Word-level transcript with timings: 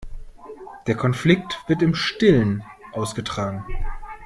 Der 0.87 0.95
Konflikt 0.95 1.59
wird 1.67 1.83
im 1.83 1.93
Stillen 1.93 2.63
ausgetragen. 2.91 3.63